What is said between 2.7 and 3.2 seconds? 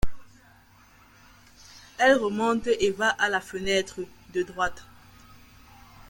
va